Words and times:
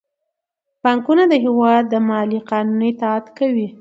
بانکونه 0.83 1.23
د 1.31 1.33
هیواد 1.45 1.83
د 1.89 1.95
مالي 2.09 2.39
قانون 2.49 2.79
اطاعت 2.91 3.25
کوي. 3.37 3.67